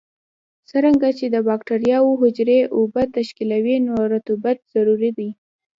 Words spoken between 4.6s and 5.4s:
ضروري دی.